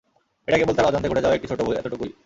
[0.47, 2.11] এটা কেবল তার অজান্তে ঘটে যাওয়া একটি ছোট ভুল, এতটুকুই।